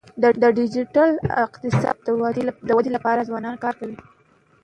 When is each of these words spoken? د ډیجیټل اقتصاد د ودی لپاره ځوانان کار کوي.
د 0.41 0.43
ډیجیټل 0.57 1.09
اقتصاد 1.45 1.97
د 2.67 2.71
ودی 2.77 2.89
لپاره 2.97 3.27
ځوانان 3.29 3.55
کار 3.63 3.73
کوي. 3.79 3.97